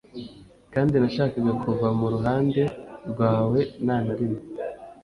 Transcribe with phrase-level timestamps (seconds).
[0.73, 2.61] kandi nashakaga kuva mu ruhande
[3.09, 4.41] rwawe, nta na rimwe